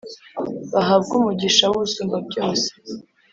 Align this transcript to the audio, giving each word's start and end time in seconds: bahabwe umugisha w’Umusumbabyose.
bahabwe 0.73 1.11
umugisha 1.19 1.63
w’Umusumbabyose. 1.67 2.69